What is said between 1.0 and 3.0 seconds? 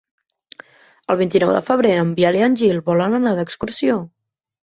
El vint-i-nou de febrer en Biel i en Gil